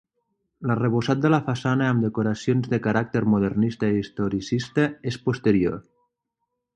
[0.69, 5.77] L'arrebossat de la façana amb decoracions de caràcter modernista i historicista és posterior.